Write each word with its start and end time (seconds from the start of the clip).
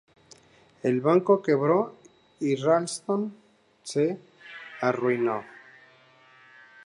El 0.81 0.99
banco 0.99 1.43
quebró 1.43 1.95
y 2.39 2.55
Ralston 2.55 3.35
se 3.83 4.17
arruinó. 4.81 5.43